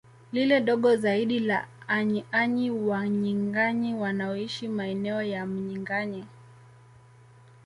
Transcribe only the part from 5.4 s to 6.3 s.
Mnyinganyi